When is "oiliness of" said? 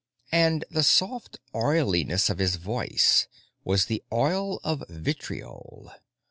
1.53-2.39